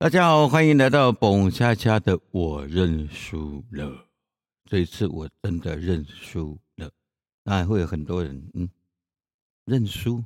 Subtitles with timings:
[0.00, 4.06] 大家好，欢迎来到蹦恰恰的我认输了。
[4.64, 6.88] 这一次我真的认输了。
[7.42, 8.68] 当然会有很多人，嗯，
[9.64, 10.24] 认输、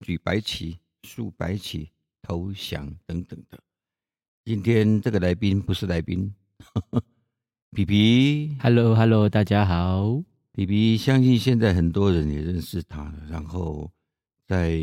[0.00, 1.90] 举白旗、竖白旗、
[2.22, 3.62] 投降等等的。
[4.46, 6.34] 今天这个来宾不是来宾，
[7.76, 13.92] 皮皮，Hello Hello，大家好，皮皮，相信现在很多人也认识他了，然后
[14.46, 14.80] 在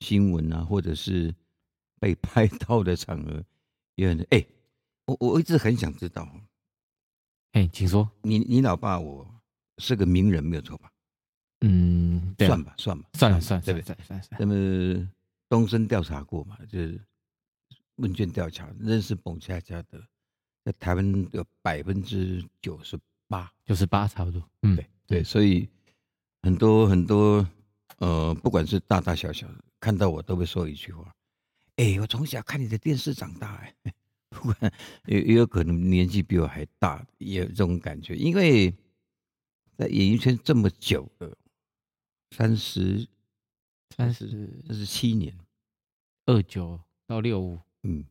[0.00, 1.34] 新闻啊，或者是
[2.00, 3.44] 被拍到的场合。
[3.96, 4.46] 有人哎，
[5.06, 6.28] 我我一直很想知道，
[7.52, 9.26] 哎，请说，你你老爸我
[9.78, 10.90] 是个名人，没有错吧？
[11.62, 13.96] 嗯，算吧，算吧，算了算了，对不对？
[14.04, 14.38] 算算。
[14.38, 15.10] 那么
[15.48, 16.58] 东森调查过嘛？
[16.68, 17.00] 就是
[17.96, 20.06] 问卷调查，认识彭恰恰的，
[20.62, 24.46] 在台湾有百分之九十八，九十八差不多。
[24.62, 25.66] 嗯，对对，所以
[26.42, 27.46] 很多很多
[27.96, 29.48] 呃，不管是大大小小，
[29.80, 31.10] 看到我都会说一句话。
[31.76, 33.94] 哎，我从小看你的电视长大，哎，
[34.30, 34.72] 不管
[35.04, 38.74] 也也有可能年纪比我还大，也有这种感觉，因为
[39.76, 41.36] 在演艺圈这么久了，
[42.30, 43.06] 三十、
[43.94, 45.36] 三十、三十七年，
[46.24, 48.02] 二九到六五，嗯，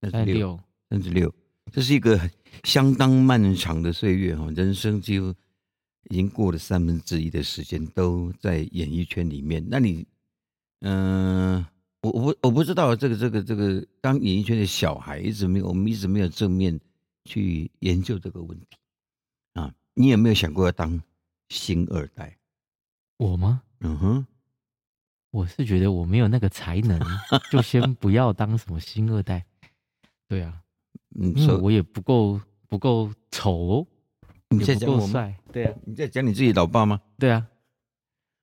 [0.00, 0.58] 三十六、
[0.90, 1.32] 三十六，
[1.70, 2.28] 这是一个
[2.64, 5.32] 相当漫长的岁月哈，人生几乎
[6.10, 10.04] 已经过了三分之一的时间都在演艺圈里面，那你，
[10.80, 11.64] 嗯。
[12.02, 16.78] 我我不我不知道这个这个这个当演艺圈的小孩一直没有我们一直没有正面
[17.24, 18.66] 去研究这个问题
[19.54, 21.00] 啊，你有没有想过要当
[21.48, 22.36] 星二代？
[23.18, 23.62] 我吗？
[23.80, 24.26] 嗯哼，
[25.30, 26.98] 我是觉得我没有那个才能，
[27.52, 29.46] 就先不要当什么星二代。
[30.26, 30.60] 对啊，
[31.14, 33.86] 嗯，因为我也不够不够丑，
[34.48, 35.38] 你在讲我帅？
[35.52, 37.00] 对啊，你在讲你自己老爸吗？
[37.16, 37.46] 对啊，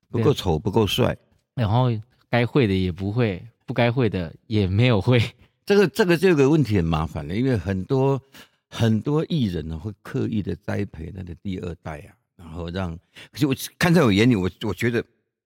[0.08, 1.18] 不够丑不够帅，
[1.56, 1.92] 然后。
[2.30, 5.22] 该会的也不会，不该会的也没有会。
[5.66, 8.22] 这个这个这个问题很麻烦的，因为很多
[8.68, 12.98] 很多艺人呢会刻意的栽培他的第二代啊，然后让。
[13.32, 15.04] 可是我看在我眼里，我我觉得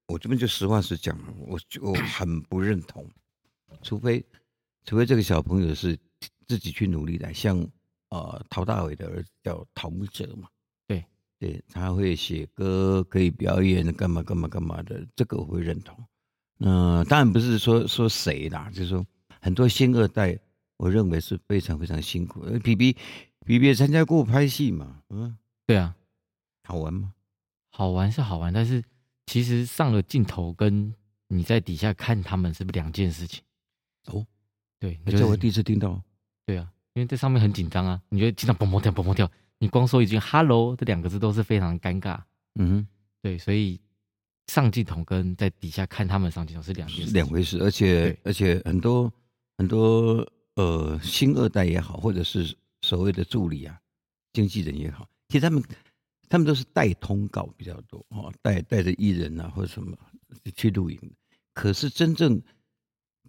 [0.07, 3.05] 我这边就实话实讲，我我很不认同。
[3.81, 4.23] 除非
[4.85, 5.97] 除非这个小朋友是
[6.47, 7.57] 自己去努力的，像
[8.09, 10.47] 呃陶大伟的儿子叫陶木哲嘛，
[10.87, 11.03] 对
[11.39, 15.97] 对，他会写歌，可以表演，干嘛干嘛干嘛的，这个我会认同。
[16.59, 19.05] 嗯，当然不是说说谁啦，就是说
[19.41, 20.37] 很多新二代，
[20.77, 22.41] 我认为是非常非常辛苦。
[22.59, 22.95] 皮皮
[23.45, 25.01] 皮皮参加过拍戏嘛？
[25.09, 25.95] 嗯，对啊，
[26.63, 27.13] 好玩吗？
[27.69, 28.81] 好玩是好玩，但是
[29.25, 30.93] 其实上了镜头跟
[31.27, 33.43] 你在底下看他们是不两件事情。
[34.05, 34.25] 哦，
[34.79, 36.01] 对，这我第一次听到。
[36.45, 42.21] 对啊，因为在上面很紧张啊，你觉得经常蹦蹦跳蹦蹦跳，你光说一句 “hello” 这两个字都是非常尴尬。
[42.55, 42.87] 嗯哼，
[43.21, 43.81] 对，所以。
[44.47, 49.11] 上镜头跟在底下看他们上镜头是两件两回事，而且而且很多
[49.57, 53.79] 很多呃新二代也好，或者是所谓的助理啊、
[54.33, 55.63] 经纪人也好，其实他们
[56.27, 59.97] 他们都是带通告比较多哦，带带着艺人啊或者什么
[60.55, 60.99] 去录影。
[61.53, 62.41] 可是真正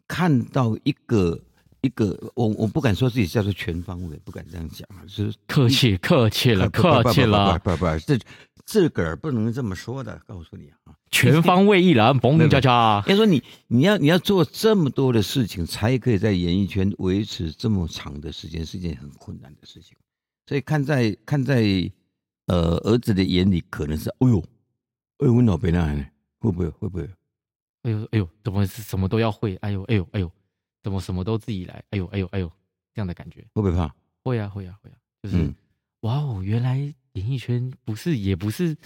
[0.08, 1.40] 看到一个
[1.84, 8.18] 一个，我我不敢说自己叫做全方位，不敢这样讲是客气客气了，客气了，不不这。
[8.66, 13.04] 自个儿不能这么说的，告诉你啊， 全方位一览，嘣恰恰。
[13.06, 19.94] 要说你，你要你要做这么多的事情，才可以在演艺圈维持这么长的时间，是件很困难的事情。
[20.46, 21.62] 所以看在看在
[22.46, 24.42] 呃儿子的眼里，可能是，哎呦，
[25.18, 26.06] 哎呦，我老辈那呢，
[26.38, 27.10] 会不会会不会？
[27.82, 29.56] 哎呦哎呦，怎么是什么都要会？
[29.56, 30.32] 哎呦哎呦哎呦，
[30.84, 31.82] 怎么什么都自己来？
[31.90, 32.48] 哎呦哎呦哎呦，
[32.94, 33.92] 这样的感觉会不会怕？
[34.22, 35.52] 会啊会啊会啊，就是
[36.02, 36.94] 哇哦，原来。
[37.14, 38.76] 演艺圈不是也不是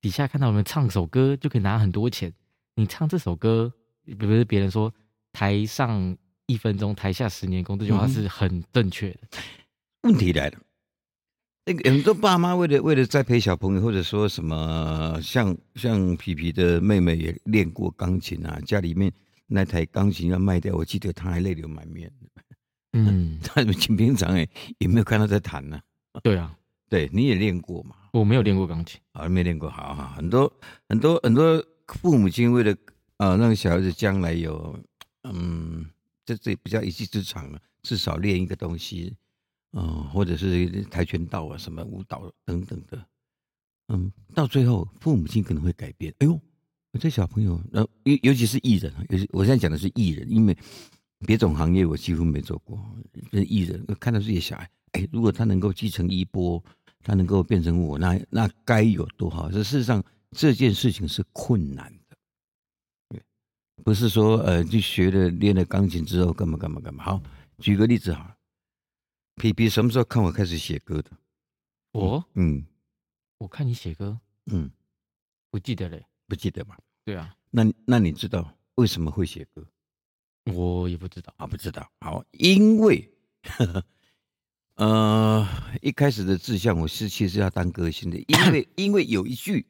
[0.00, 2.32] 底下看到我们唱首歌就可以拿很多钱。
[2.74, 3.70] 你唱这首歌，
[4.18, 4.90] 不是别人说
[5.30, 9.18] 台上一分钟，台下十年功，这句话是很正确的。
[10.04, 10.58] 问题来了，
[11.66, 19.12] 那个很多爸妈为了为了栽培小朋友，或者说什么，像像皮皮的妹妹也练过钢琴啊，家里面
[19.46, 22.12] 那台钢琴要卖掉，我记得他还泪流满面。
[22.92, 24.48] 嗯， 他平平常哎
[24.78, 25.80] 也没有看到在弹呢。
[26.22, 26.56] 对啊。
[26.88, 27.96] 对，你也练过嘛？
[28.12, 30.50] 我没有练过钢琴，啊，没练过，好好，很多
[30.88, 32.72] 很多很多父母亲为了
[33.16, 34.78] 啊让小孩子将来有，
[35.24, 35.84] 嗯，
[36.24, 39.16] 这这比较一技之长了，至少练一个东西，
[39.72, 43.04] 嗯，或者是跆拳道啊，什么舞蹈等等的，
[43.88, 46.14] 嗯，到最后父母亲可能会改变。
[46.20, 46.40] 哎呦，我
[46.96, 50.56] 这小朋友，呃，尤尤其是艺人，尤其我现在讲的是艺人，因为
[51.26, 52.78] 别种行业我几乎没做过，
[53.30, 54.70] 这艺人看到自己小孩。
[54.92, 56.62] 哎，如果他能够继承衣钵，
[57.02, 59.50] 他能够变成我，那那该有多好！
[59.50, 63.20] 这事实上这件事情是困难的，
[63.84, 67.04] 不是说呃，就学了练了钢琴之后干嘛干嘛干嘛。
[67.04, 67.22] 好，
[67.58, 68.36] 举个例子哈，
[69.36, 71.10] 皮皮什么时候看我开始写歌的？
[71.92, 72.64] 我嗯
[73.38, 74.70] 我看你写歌嗯，
[75.50, 76.04] 不记得嘞。
[76.28, 76.76] 不记得吧？
[77.06, 79.64] 对啊，那那你知道为什么会写歌
[80.52, 81.32] 我也不知道。
[81.36, 81.46] 啊？
[81.46, 81.88] 不知道。
[82.00, 83.08] 好，因为
[84.74, 85.46] 呃
[85.80, 89.64] 一开始的志向我是其实要当歌星的，因为 因为有一句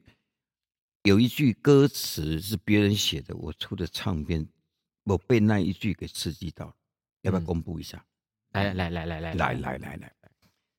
[1.03, 4.47] 有一句歌词是别人写的，我出的唱片
[5.03, 6.75] 我被那一句给刺激到了，
[7.21, 8.03] 要不要嗯公布一下？
[8.53, 10.13] 来来来来来来来来来，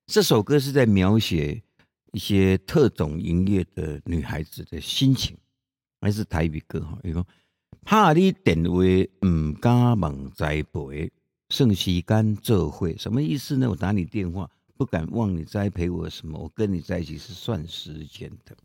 [0.06, 1.62] 这首歌是在描写
[2.10, 5.38] 一些特种营业的女孩子的心情，
[6.00, 6.98] 还是台语歌哈？
[7.04, 7.26] 伊讲
[7.84, 8.78] 怕你电话
[9.26, 11.10] 唔敢忘栽培，
[11.48, 13.68] 剩时间做会，什么意思呢？
[13.68, 16.38] 我打你电话不敢忘你栽培我什么？
[16.38, 18.56] 我跟你在一起是算时间的，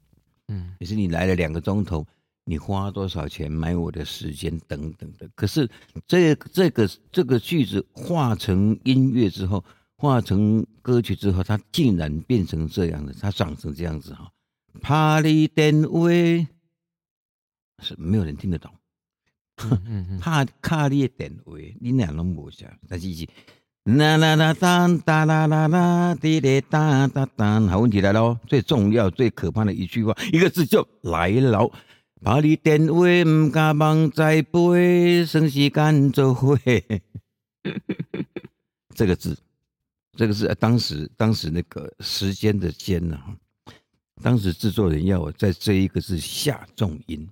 [0.50, 2.06] 嗯也是你来了两个钟头，
[2.44, 5.28] 你花多少钱买我的时间等等的。
[5.36, 5.70] 可是
[6.06, 9.64] 这这个这个句子化成音乐之后，
[9.96, 14.30] 化成歌曲之后，它竟然变成这样的，它长成这样子哈。
[14.82, 16.10] 怕你电话
[17.84, 18.72] 是没有人听得懂，
[20.20, 23.28] 怕卡你的电话，你俩拢无啥，但是是。
[23.84, 28.40] 啦啦啦当哒啦啦啦滴哩哒哒哒，好问题来喽！
[28.48, 31.70] 最重要、最可怕的一句话，一个字就来了。
[32.22, 36.58] 怕你电话唔敢忘再背，省时间做伙。
[38.96, 39.38] 这个字，
[40.16, 43.36] 这个是呃当时当时那个时间的间呢、哈，
[44.22, 47.30] 当时制作人要我在这一个字下重音。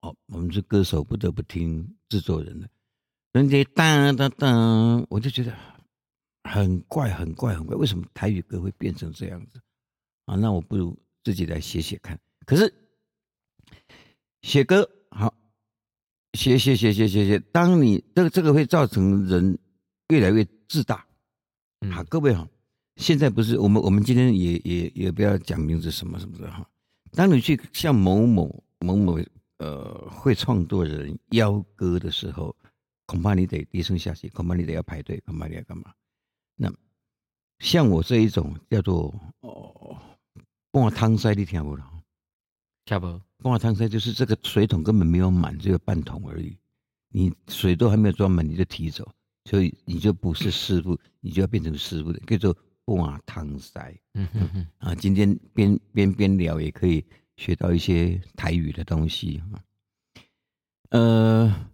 [0.00, 2.68] 哦，我们是歌手，不得不听制作人的。
[3.32, 5.52] 人家当当当，我就觉得
[6.44, 7.76] 很怪，很怪，很怪。
[7.76, 9.60] 为什么台语歌会变成这样子
[10.26, 10.34] 啊？
[10.36, 12.18] 那我不如自己来写写看。
[12.46, 12.72] 可是
[14.42, 15.34] 写歌好，
[16.32, 19.58] 写写写写写写，当你这个这个会造成人
[20.08, 21.04] 越来越自大。
[21.80, 22.48] 嗯好，各位好，
[22.96, 26.68] 现在不是我们我们今天也也也不要讲名字什么什么的哈。
[27.12, 29.18] 当你去向某某某某
[29.58, 32.54] 呃会创作的人邀歌的时候，
[33.06, 35.92] 恐怕你得低声下气，恐怕你得要排队，恐怕你要干嘛？
[36.56, 36.72] 那
[37.58, 39.96] 像我这一种叫做哦
[40.70, 41.84] 半汤塞，你听不了？
[42.84, 43.20] 听不？
[43.42, 46.56] 半汤塞就是这个水桶根本没有满，只有半桶而已，
[47.08, 49.08] 你水都还没有装满你就提走，
[49.44, 53.96] 所以你就不是师傅，你就要变成师傅的，叫做半汤塞。
[54.14, 57.04] 嗯哼哼，啊，今天边边边聊也可以
[57.38, 59.64] 学到一些台语的东西啊。
[60.90, 61.70] 呃，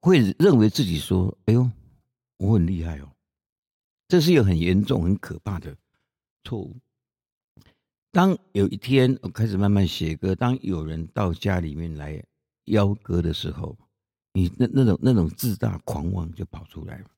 [0.00, 1.70] 会认为自己说：“哎呦，
[2.36, 3.12] 我很厉害哦。”
[4.08, 5.76] 这是一个很严重、很可怕的
[6.44, 6.76] 错误。
[8.12, 12.22] 当有一天我开始慢慢写歌，当有人到家里面来
[12.64, 13.76] 邀歌的时候，
[14.32, 17.10] 你那那种那种自大狂妄就跑出来了。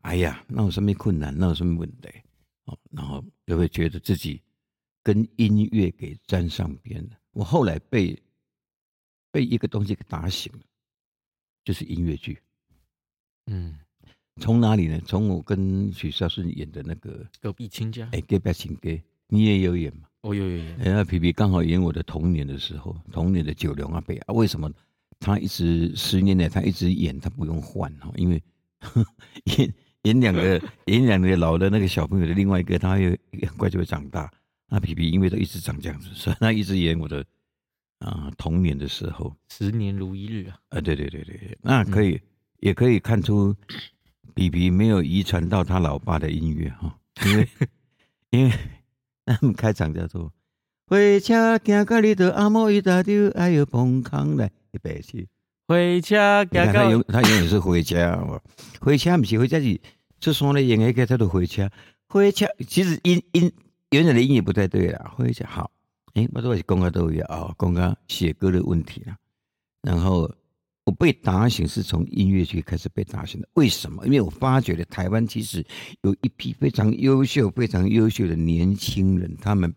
[0.00, 1.36] 哎呀，那有什么困难？
[1.36, 2.08] 那有什么问题？
[2.64, 4.40] 哦，然后就会觉得自己
[5.02, 7.10] 跟音乐给沾上边了。
[7.32, 8.20] 我后来被
[9.30, 10.60] 被一个东西给打醒了，
[11.64, 12.38] 就是音乐剧。
[13.46, 13.78] 嗯，
[14.40, 15.00] 从哪里呢？
[15.06, 18.90] 从我跟许绍顺演的那个隔壁亲家《哎，隔壁亲家》，
[19.28, 20.08] 你也有演嘛？
[20.22, 24.70] 哦，有有有，哎，那皮皮刚好演我的童年的时候，童年的九龙阿伯啊，为什么
[25.18, 28.12] 他一直十年来他一直演，他不用换哈？
[28.16, 28.42] 因为
[29.56, 33.10] 演演两个演两个老的那个小朋友的另外一个，他又
[33.46, 34.30] 很快就会长大。
[34.70, 37.24] 那皮皮因为都一直长这样子，所以他一直演我的
[37.98, 39.36] 啊童年的时候。
[39.50, 40.56] 十年如一日啊。
[40.70, 42.20] 啊，对对对对对，那可以、
[42.60, 43.54] 也可以看出
[44.34, 46.96] 皮皮没有遗传到他老爸的音乐哈，
[47.26, 47.48] 因为
[48.30, 48.52] 因为
[49.26, 50.32] 他们开场叫做
[50.86, 55.28] “火车行到你的，阿嬷一大丢，哎呦崩空来一百去”。
[55.66, 58.40] 回家他永他永远是回家，哦
[58.80, 59.80] 回家不是回家是
[60.18, 61.70] 这双的演那个叫做回家，
[62.08, 63.52] 回家其实音音
[63.90, 65.70] 原来的音也不太对啦，回家好，
[66.14, 69.16] 诶，我都是讲到都一样啊，讲到写歌的问题啦，
[69.82, 70.32] 然后
[70.84, 74.06] 我被打醒是从音乐剧开始被打醒的，为什么？
[74.06, 75.64] 因为我发觉了台湾其实
[76.02, 79.74] 有一批非常优秀、非常优秀的年轻人，他们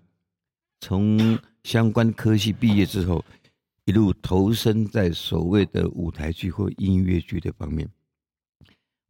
[0.79, 3.23] 从相关科系毕业之后。
[3.85, 7.85] 一路投身在所谓的舞台剧或音乐剧的方面。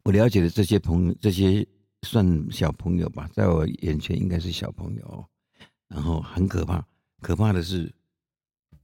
[0.04, 1.64] 我了解的这些朋友，这些
[2.04, 5.26] 算小朋友吧，在我眼前应该是小朋友哦。
[5.88, 6.86] 然后很可怕，
[7.22, 7.92] 可怕的是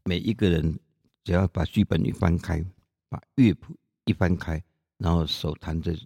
[0.06, 0.80] 每一个人
[1.24, 2.64] 只要把剧本一翻开，
[3.10, 4.64] 把乐谱一翻开，
[4.98, 5.98] 然后手弹着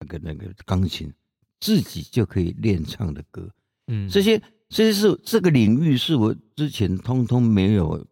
[0.00, 1.12] 那个那个钢琴，
[1.60, 3.50] 自己就可以练唱的歌。
[3.86, 8.06] 嗯，这些这些是这个领域是我之前通通没有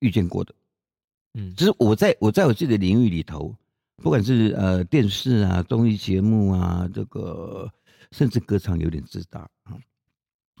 [0.00, 0.54] 遇见过的。
[1.34, 3.56] 嗯只是我在我在我自己的领域里头，
[4.02, 7.70] 不管是呃电视啊、综艺节目啊，这个
[8.12, 9.72] 甚至歌唱有点自大啊，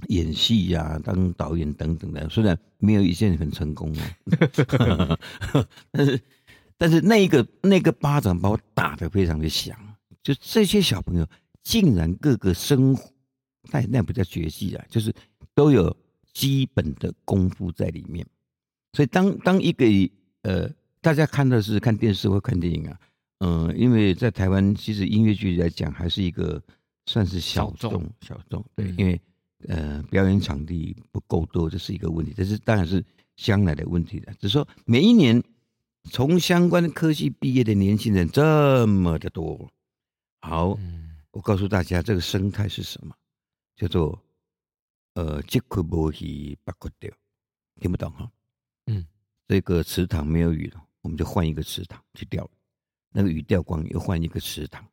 [0.08, 3.94] 演戏呀、当导演等等的，虽然没有一件很成功
[5.52, 6.20] 哦，但是
[6.78, 9.78] 但是那一个那个巴掌把我打得非常的响，
[10.22, 11.26] 就这些小朋友
[11.62, 13.10] 竟然各个生活，
[13.70, 15.14] 那那不叫绝技啊，就是
[15.54, 15.94] 都有
[16.32, 18.26] 基本的功夫在里面，
[18.94, 19.84] 所以当当一个
[20.42, 20.70] 呃
[21.02, 22.98] 大家看的是看电视或看电影啊。
[23.38, 26.62] 嗯，因为在台湾，其实音乐剧来讲还是一个
[27.04, 29.20] 算是小众小众，对，因为
[29.68, 32.32] 呃表演场地不够多，这是一个问题。
[32.34, 33.04] 这是当然是
[33.36, 34.32] 将来的问题了。
[34.40, 35.42] 只是说每一年
[36.10, 39.70] 从相关的科技毕业的年轻人这么的多，
[40.40, 40.78] 好，
[41.32, 43.14] 我告诉大家这个生态是什么，
[43.76, 44.18] 叫做
[45.12, 47.10] 呃吉库波希巴库钓，
[47.80, 48.30] 听不懂哈？
[48.86, 49.04] 嗯，
[49.46, 52.48] 这个池塘没有鱼了，我们就换一个池塘去钓。
[53.18, 54.86] 那个鱼钓光，又换一个池塘，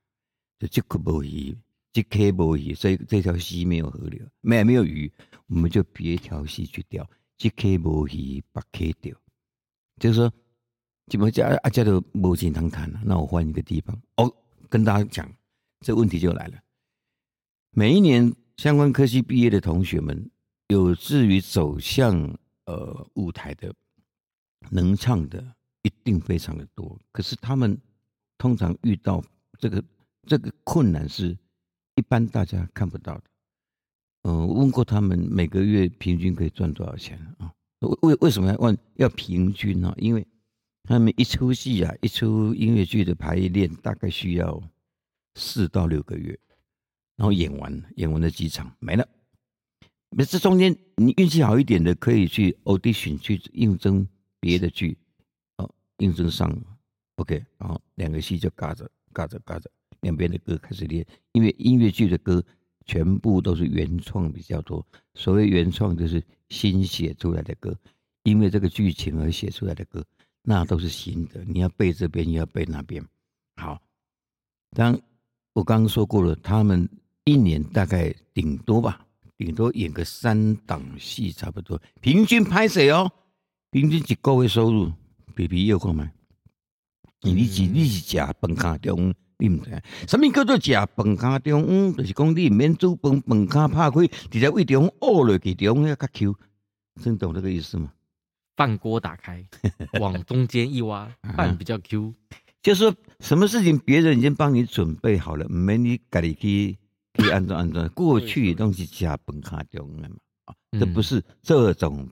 [0.57, 1.53] 就这颗无鱼，
[1.91, 5.11] 这颗无鱼，所以这条溪没有河流，没没有鱼，
[5.47, 9.13] 我们就别条溪去钓，这颗无鱼，把颗钓，
[9.99, 10.31] 就是说，
[11.07, 14.01] 怎么家阿家都无钱通谈了，那我换一个地方。
[14.15, 14.33] 哦，
[14.69, 15.29] 跟大家讲，
[15.81, 16.57] 这问题就来了。
[17.71, 20.31] 每一年相关科系毕业的同学们，
[20.69, 22.17] 有志于走向
[22.67, 23.75] 呃舞台的，
[24.71, 25.45] 能唱的
[25.81, 27.77] 一定非常的多，可是他们。
[28.43, 29.23] 通常遇到
[29.57, 29.81] 这个
[30.27, 31.29] 这个困难是
[31.95, 33.23] 一般大家看不到的。
[34.23, 37.53] 嗯，问过他们每个月平均可以赚多少钱啊？
[37.79, 39.93] 为为为什么要问要平均呢？
[39.97, 40.27] 因为
[40.83, 44.61] 他们一出戏啊，一出音乐剧的排练大概需要
[45.35, 46.37] 四到六个月，
[47.15, 49.07] 然后演完演完了几场没了。
[50.09, 54.05] 没这中间你运气好一点的，可以去 audition 去应征
[54.41, 54.97] 别的剧，
[55.55, 56.53] 哦，应征上。
[57.15, 59.69] OK，然后两个戏就嘎着嘎着嘎着，
[60.01, 61.05] 两边的歌开始练。
[61.33, 62.43] 因为音乐剧的歌
[62.85, 67.77] 全部都是原创比较多，所谓原创就是新写出来的歌，
[68.23, 70.03] 因为这个剧情而写出来的歌，
[70.41, 71.43] 那都是新的。
[71.45, 73.05] 你要背这边，你要背那边。
[73.55, 73.79] 好，
[74.71, 74.99] 当
[75.53, 76.89] 我刚刚说过了，他们
[77.25, 79.05] 一年大概顶多吧，
[79.37, 83.11] 顶多演个三档戏差不多，平均拍谁哦？
[83.69, 84.91] 平均几个月收入
[85.35, 86.11] 比比又够吗？
[87.23, 91.95] 你是你是食饭卡中，你唔知什么叫做食饭卡中？
[91.95, 96.35] 就是讲你免煮饭，饭卡拍开，直接胃中饿落去中要较 Q，
[97.01, 97.93] 真懂这个意思吗？
[98.57, 99.45] 饭锅打开，
[100.01, 102.13] 往中间一挖，饭比较 Q。
[102.61, 106.77] 就是说什么事情别人已经帮你准备好了，免你家己去
[107.13, 107.87] 去安装安装。
[107.89, 110.15] 过去东西食饭卡中的嘛，
[110.45, 112.09] 啊，这不是这种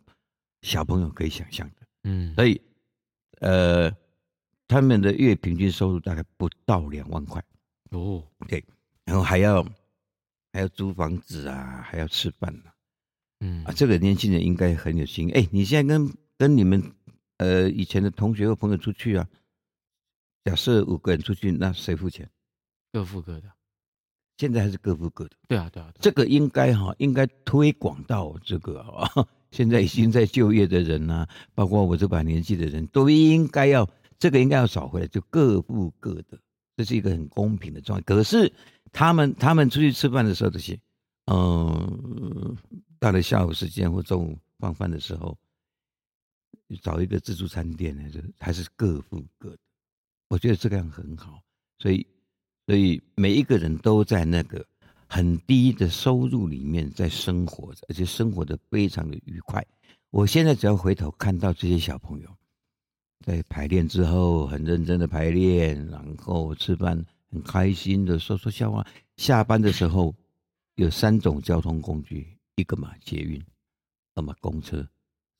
[0.61, 1.75] 小朋友可以想象的。
[2.05, 2.61] 嗯，所以
[3.41, 3.91] 呃。
[4.71, 7.43] 他们的月平均收入大概不到两万块
[7.89, 8.63] 哦，对，
[9.03, 9.61] 然后还要
[10.53, 12.71] 还要租房子啊，还要吃饭呢，
[13.41, 15.29] 嗯啊，这个年轻人应该很有心。
[15.33, 16.81] 哎，你现在跟跟你们
[17.35, 19.27] 呃以前的同学或朋友出去啊，
[20.45, 22.29] 假设五个人出去，那谁付钱？
[22.93, 23.51] 各付各的。
[24.37, 25.31] 现在还是各付各的。
[25.49, 33.85] 对啊，对啊，这个应该哈，应该推广到这个啊， 现在已经在就业的人呐，包括我这把年纪的人都应该要。
[34.21, 36.39] 这个应该要找回来，就各付各的，
[36.77, 38.03] 这是一个很公平的状态。
[38.05, 38.53] 可是
[38.91, 40.79] 他们他们出去吃饭的时候，这些，
[41.25, 42.55] 嗯，
[42.99, 45.35] 到了下午时间或中午放饭的时候，
[46.83, 49.57] 找一个自助餐店呢，就还是各付各的。
[50.29, 51.41] 我觉得这个样很好，
[51.79, 52.05] 所以
[52.67, 54.63] 所以每一个人都在那个
[55.07, 59.65] 很低的收入里面在生活着，而且生活的非常的愉快。
[60.11, 62.29] 我现在只要回头看到这些小朋友。
[63.21, 68.85] 在排练之后，很认真的排练，然后吃饭，很开心的说说笑话。
[69.17, 70.15] 下班的时候，
[70.75, 73.39] 有三种交通工具：一个嘛捷运，
[74.15, 74.87] 那么公车，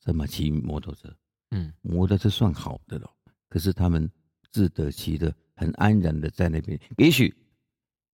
[0.04, 1.12] 什么骑摩托车。
[1.50, 3.10] 嗯，摩托车算好的了。
[3.48, 4.08] 可是他们
[4.52, 6.78] 自得其乐，很安然的在那边。
[6.98, 7.34] 也许，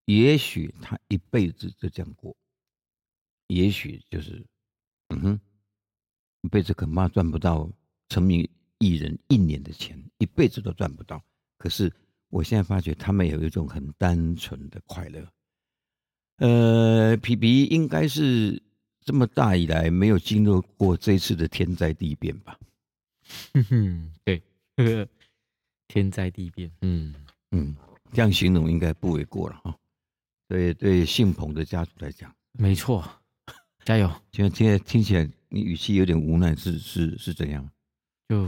[0.05, 2.35] 也许他一辈子就这样过，
[3.47, 4.45] 也许就是，
[5.09, 5.39] 嗯哼，
[6.43, 7.69] 一辈子恐怕赚不到
[8.07, 8.49] 成名。
[8.79, 11.23] 艺人一年的钱一辈子都赚不到，
[11.57, 11.91] 可是
[12.29, 15.27] 我现在发觉他们有一种很单纯的快乐。
[16.37, 18.61] 呃，皮皮应该是
[19.01, 22.59] 这么大以来没有经历过这次的天灾地变吧？
[23.53, 24.41] 哼哼，对，
[25.87, 27.15] 天灾地变，嗯
[27.51, 27.75] 嗯，
[28.13, 29.75] 这样形容应该不为过了哈。
[30.47, 33.03] 对对，姓彭的家族来讲，没错，
[33.83, 34.07] 加油！
[34.31, 37.67] 现在现在听起来你语气有点无奈，是是是怎样？
[38.29, 38.47] 就。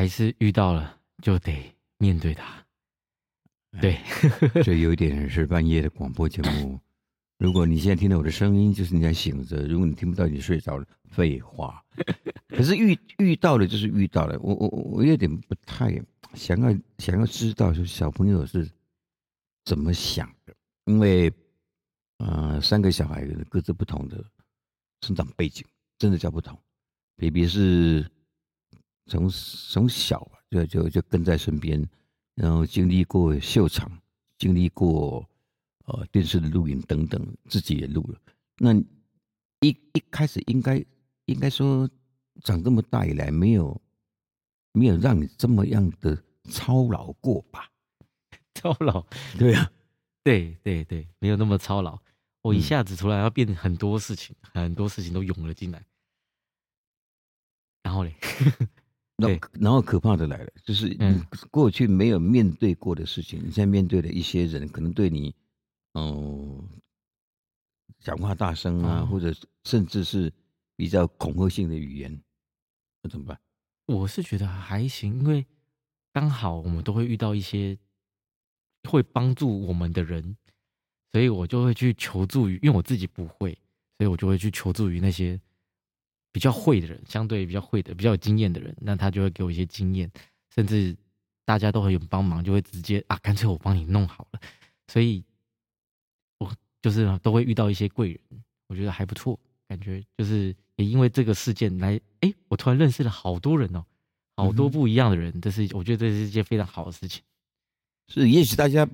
[0.00, 2.64] 还是遇到了就得面对它，
[3.82, 3.98] 对，
[4.64, 6.80] 所以有一点是半夜的广播节目。
[7.36, 10.86] 如果你现在听到我的声音，就是你在醒着；如果你听不到，你睡着了。
[11.10, 11.84] 废话。
[12.48, 16.02] 可是遇遇到了就是遇到了，我我我有点不太
[16.32, 18.66] 想要想要知道，说小朋友是
[19.66, 20.54] 怎么想的，
[20.86, 21.30] 因为
[22.20, 24.24] 呃，三个小孩各自不同的
[25.02, 25.62] 成长背景，
[25.98, 26.58] 真的叫不同。
[27.18, 28.10] B B 是
[29.06, 31.88] 从从小就就就跟在身边。
[32.36, 34.00] 然后经历过秀场，
[34.38, 35.28] 经历过
[35.84, 38.18] 呃电视的录影等等，自己也录了。
[38.56, 38.72] 那
[39.60, 40.82] 一一开始应该
[41.26, 41.86] 应该说，
[42.42, 43.78] 长这么大以来，没有
[44.72, 47.68] 没有让你这么样的操劳过吧？
[48.54, 49.04] 操劳？
[49.38, 49.70] 对 呀，
[50.24, 51.98] 对对对，没有那么操劳。
[52.40, 55.84] 我一下子突然要变很多事情，很多事情都涌了进来。
[57.82, 58.14] 然后嘞。
[59.20, 65.34] 然后，然后可怕的来了，就是你过去没有面对过的事情，你现在面对的一些人，可能对你，
[65.94, 66.68] 嗯，
[67.98, 69.34] 讲话大声啊，或者
[69.64, 70.32] 甚至是
[70.76, 72.22] 比较恐吓性的语言，
[73.02, 73.38] 那怎么办？
[73.86, 75.44] 我是觉得还行，因为
[76.12, 77.76] 刚好我们都会遇到一些
[78.88, 80.36] 会帮助我们的人，
[81.12, 83.52] 所以我就会去求助于，因为我自己不会，
[83.98, 85.40] 所以我就会去求助于那些。
[86.32, 90.10] 比较会的人，相对比较会的、比较有经验的人，那他就会给我一些经验，
[90.54, 90.96] 甚至
[91.44, 94.40] 大家都很有帮忙，就会直接啊，干脆我帮你弄好了。
[94.88, 95.24] 所以，
[96.38, 98.20] 我就是都会遇到一些贵人，
[98.68, 103.84] 我觉得还不错，感觉就是也因为这个事件来，哎，我突然认识了好多人哦，
[104.36, 107.22] 好多不一样的人，这是我觉得这是一件非常好的事情。
[108.08, 108.88] 是，也许大家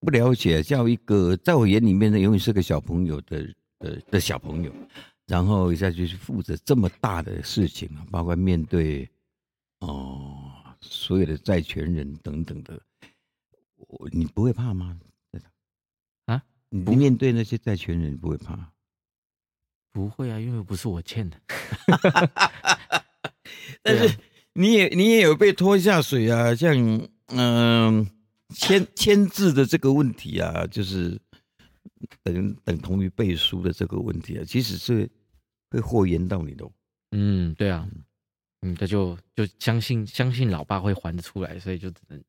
[0.00, 4.72] 不了解，叫一个在我眼里面呢，永远是个小朋友的的的小朋友。
[5.26, 9.08] 然后一下就去负责这么大的事情啊，包括面对
[9.80, 10.52] 哦
[10.82, 12.78] 所有的债权人等等的，
[13.76, 14.98] 我你不会怕吗？
[16.26, 18.70] 啊，你面对那些债权人不会怕？
[19.92, 21.40] 不会啊，因为不是我欠的。
[23.82, 24.18] 但是
[24.52, 26.76] 你也你也有被拖下水啊，像
[27.28, 28.06] 嗯
[28.50, 31.18] 签签字的这个问题啊，就是。
[32.22, 35.10] 等等同于背书的这个问题啊，其实是
[35.70, 36.68] 会祸延到你的。
[37.10, 37.88] 嗯，对啊，
[38.62, 42.22] 嗯，他就就相信相信老爸会还得出来，所以就只能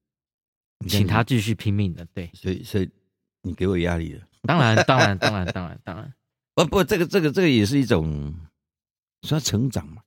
[0.87, 2.05] 请他继续拼命的。
[2.13, 2.89] 对，所以所以
[3.41, 4.27] 你给我压力了。
[4.43, 6.13] 当然当然当然当然当然，
[6.53, 8.33] 不不，这个这个这个也是一种
[9.23, 10.01] 说成长嘛，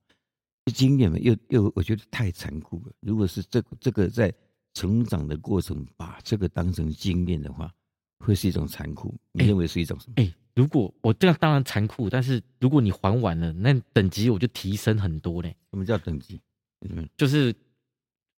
[0.73, 2.93] 经验嘛，又又我觉得太残酷了。
[3.01, 4.33] 如果是这个这个在
[4.73, 7.73] 成长的过程把这个当成经验的话。
[8.19, 10.13] 会是一种残酷，你认为是一种什么？
[10.17, 15.55] 哎，如果我这样当然残酷，但是如果你还完了，那等级我就提升很多嘞。
[15.71, 16.39] 什么叫等级？
[16.81, 17.53] 嗯，就是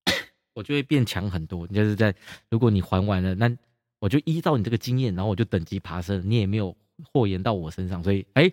[0.55, 1.67] 我就会变强很多。
[1.69, 2.15] 就是在
[2.51, 3.51] 如果你还完了，那
[3.99, 6.77] 我就依照你这个经验，然后我就等级爬升，你也没有
[7.13, 8.51] 祸延到我身上，所以哎，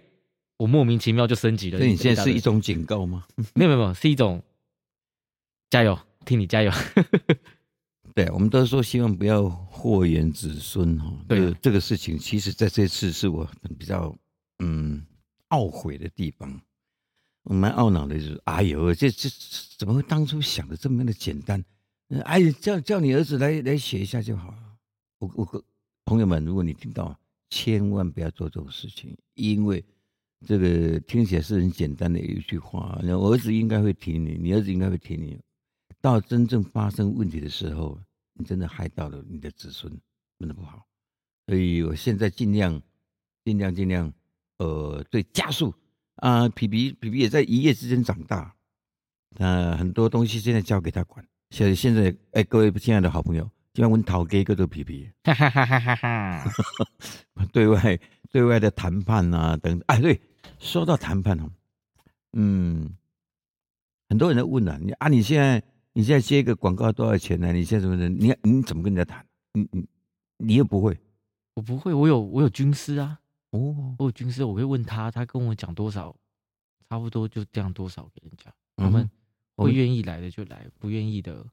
[0.58, 1.78] 我莫名其妙就升级了。
[1.78, 3.26] 所以你现在是一种警告吗？
[3.54, 4.42] 没有没有没有，是一种
[5.70, 6.72] 加油，替你加油。
[8.18, 11.14] 对，我们都说希望不要祸延子孙哈。
[11.28, 14.18] 对，这个事情，其实在这次是我比较
[14.58, 15.06] 嗯
[15.50, 16.60] 懊悔的地方。
[17.44, 19.30] 我蛮懊恼的就是，哎呦，这这
[19.78, 21.64] 怎么会当初想的这么样的简单？
[22.24, 24.58] 哎，叫叫你儿子来来写一下就好了。
[25.20, 25.64] 我我
[26.06, 27.16] 朋友们，如果你听到，
[27.52, 29.86] 千万不要做这种事情，因为
[30.44, 33.00] 这个听起来是很简单的一句话。
[33.04, 35.38] 我儿子应该会听你，你儿子应该会听你。
[36.02, 37.96] 到真正发生问题的时候。
[38.38, 39.92] 你真的害到了你的子孙，
[40.40, 40.86] 真的不好。
[41.48, 42.82] 所以我现在尽量、
[43.44, 44.14] 尽量、尽量，
[44.58, 45.74] 呃，对加速
[46.16, 48.54] 啊，皮皮皮皮也在一夜之间长大，
[49.38, 51.26] 呃，很多东西现在交给他管。
[51.50, 56.52] 现现在，哎，各位亲爱的好朋友，今晚问陶哥哥都皮皮，哈哈哈哈哈哈。
[57.54, 60.20] 对外对外的谈判啊，等，哎，对，
[60.60, 61.50] 说到谈判哦，
[62.34, 62.94] 嗯，
[64.10, 65.64] 很多人都问啊，你啊，你现在。
[65.98, 67.52] 你现在接一个广告多少钱呢？
[67.52, 68.16] 你现在什么人？
[68.20, 69.26] 你你怎么跟人家谈？
[69.54, 69.88] 你你
[70.38, 70.96] 你又不会？
[71.56, 73.20] 我不会，我有我有军师啊。
[73.50, 76.16] 哦，我有军师，我可以问他，他跟我讲多少，
[76.88, 78.54] 差不多就这样多少给人家。
[78.76, 79.10] 我们
[79.56, 81.44] 会愿意来的就来，不愿意的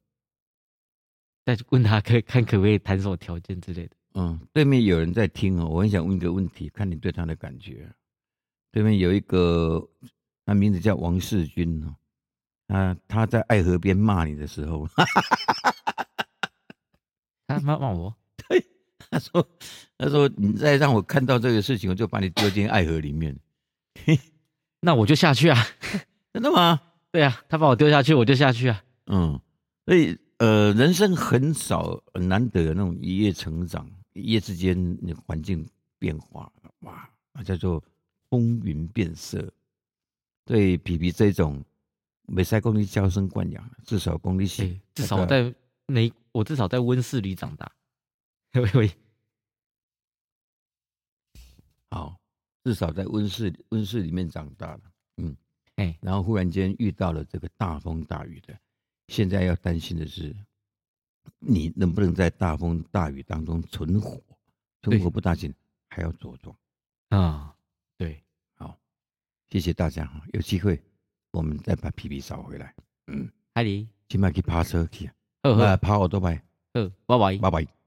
[1.47, 3.97] 再问他，可以看可不可以谈什么条件之类的。
[4.13, 7.91] 嗯，对面有人在听哦，我很想问一个问题，看你对他的感觉。
[8.71, 9.89] 对面有一个，
[10.45, 11.97] 他名字叫王世军哦。
[12.69, 14.89] 啊，他在爱河边骂你的时候，
[17.47, 18.15] 他骂骂我，
[18.49, 18.65] 对，
[19.11, 19.47] 他说，
[19.99, 23.37] 他说你再让我看到这个事情，我就把你丢进爱河里面。
[24.81, 25.59] 那我就下去啊，
[26.33, 26.81] 真的吗？
[27.11, 28.83] 对啊，他把我丢下去，我就下去啊。
[29.07, 29.39] 嗯，
[29.87, 35.67] 所以，呃，人生很少很难得那种一夜成长，一夜之间那环境
[35.99, 36.51] 变化，
[36.81, 37.09] 哇，
[37.45, 37.83] 叫做
[38.31, 39.53] 风云变色。
[40.45, 41.65] 对皮皮这种
[42.27, 45.55] 没赛功力娇生惯养，至少功力是、哎至少在
[45.87, 47.71] 没我至少在温室里长大。
[48.55, 48.91] 喂喂，
[51.91, 52.17] 好，
[52.63, 54.81] 至少在温室温室里面长大了，
[55.17, 55.37] 嗯，
[55.77, 58.57] 哎，然后忽然间遇到了这个大风大雨的，
[59.09, 60.35] 现在要担心的是，
[61.41, 64.23] 你能不能在大风大雨当中存活？
[64.83, 65.53] 存活不打紧，
[65.89, 66.57] 还要茁壮。
[67.09, 67.57] 啊，
[67.97, 68.23] 对，
[68.55, 68.79] 好，
[69.49, 70.81] 谢谢大家哈，有机会
[71.35, 72.75] 我们再把皮皮找回来。
[73.09, 75.07] 嗯，阿里，今晚去爬车去，
[75.43, 76.41] 呵呃，呵爬好多拜，
[76.73, 77.39] 呵，拜拜。
[77.39, 77.84] 拜拜。